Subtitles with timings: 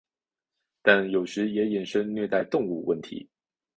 [0.81, 3.29] 但有时也衍生虐待动物问题。